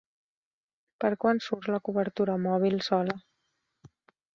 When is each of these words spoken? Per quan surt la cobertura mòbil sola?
Per 1.05 1.11
quan 1.25 1.43
surt 1.49 1.69
la 1.75 1.83
cobertura 1.91 2.41
mòbil 2.49 2.85
sola? 2.93 3.23